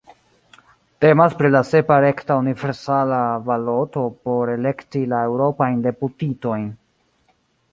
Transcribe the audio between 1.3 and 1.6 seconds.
pri la